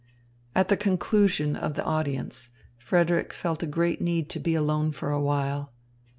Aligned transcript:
At 0.55 0.69
the 0.69 0.77
conclusion 0.77 1.55
of 1.55 1.75
the 1.75 1.83
audience, 1.85 2.49
Frederick 2.75 3.33
felt 3.33 3.61
a 3.61 3.67
great 3.67 4.01
need 4.01 4.29
to 4.31 4.39
be 4.39 4.55
alone 4.55 4.91
for 4.91 5.11
a 5.11 5.21
while. 5.21 5.73